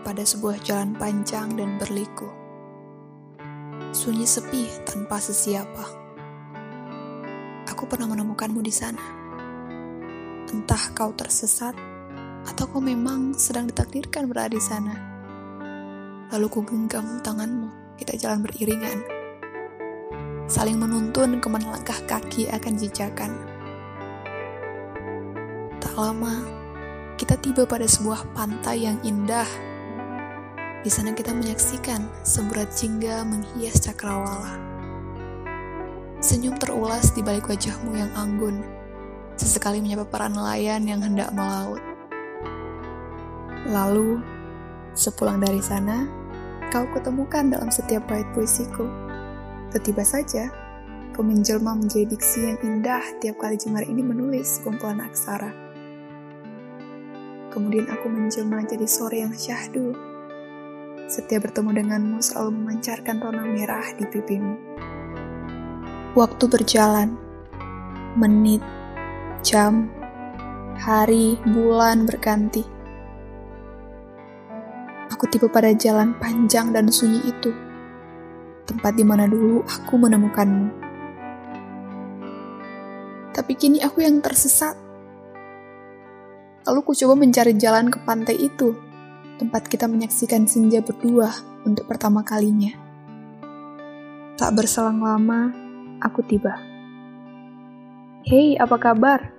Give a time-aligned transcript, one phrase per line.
[0.00, 2.28] pada sebuah jalan panjang dan berliku.
[3.92, 5.84] Sunyi sepi tanpa sesiapa.
[7.68, 9.02] Aku pernah menemukanmu di sana.
[10.50, 11.76] Entah kau tersesat
[12.48, 14.94] atau kau memang sedang ditakdirkan berada di sana.
[16.32, 18.98] Lalu ku genggam tanganmu, kita jalan beriringan.
[20.50, 23.32] Saling menuntun ke mana langkah kaki akan jejakan.
[25.78, 26.42] Tak lama,
[27.18, 29.69] kita tiba pada sebuah pantai yang indah
[30.80, 34.56] di sana kita menyaksikan semburat jingga menghias cakrawala.
[36.24, 38.64] Senyum terulas di balik wajahmu yang anggun,
[39.36, 41.84] sesekali menyapa para nelayan yang hendak melaut.
[43.68, 44.24] Lalu,
[44.96, 46.08] sepulang dari sana,
[46.72, 48.88] kau kutemukan dalam setiap bait puisiku.
[49.84, 50.48] Tiba saja,
[51.12, 55.52] kau menjelma menjadi diksi yang indah tiap kali Jemar ini menulis kumpulan aksara.
[57.52, 60.09] Kemudian aku menjelma jadi sore yang syahdu
[61.10, 64.54] setiap bertemu denganmu selalu memancarkan warna merah di pipimu.
[66.14, 67.18] Waktu berjalan,
[68.14, 68.62] menit,
[69.42, 69.90] jam,
[70.78, 72.62] hari, bulan berganti.
[75.10, 77.50] Aku tiba pada jalan panjang dan sunyi itu,
[78.70, 80.70] tempat di mana dulu aku menemukanmu.
[83.34, 84.78] Tapi kini aku yang tersesat.
[86.70, 88.89] Lalu ku coba mencari jalan ke pantai itu
[89.40, 91.32] tempat kita menyaksikan senja berdua
[91.64, 92.76] untuk pertama kalinya.
[94.36, 95.48] Tak berselang lama,
[96.04, 96.60] aku tiba.
[98.28, 99.32] Hei, apa kabar?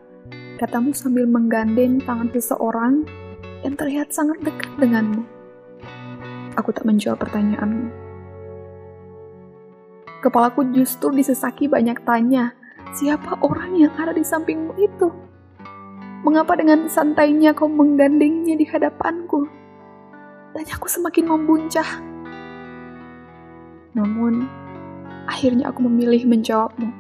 [0.58, 3.06] Katamu sambil menggandeng tangan seseorang
[3.62, 5.22] yang terlihat sangat dekat denganmu.
[6.58, 7.94] Aku tak menjawab pertanyaanmu.
[10.26, 12.58] Kepalaku justru disesaki banyak tanya,
[12.98, 15.14] siapa orang yang ada di sampingmu itu?
[16.26, 19.62] Mengapa dengan santainya kau menggandengnya di hadapanku?
[20.52, 21.88] Tanyaku semakin membuncah.
[23.96, 24.44] Namun,
[25.24, 26.92] akhirnya aku memilih menjawabmu.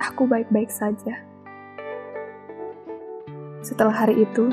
[0.00, 1.20] Aku baik-baik saja.
[3.60, 4.48] Setelah hari itu,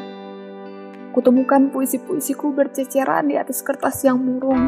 [1.15, 4.67] kutemukan puisi-puisiku berceceran di atas kertas yang murung.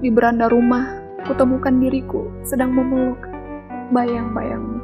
[0.00, 3.20] Di beranda rumah, kutemukan diriku sedang memeluk
[3.92, 4.81] bayang-bayangmu.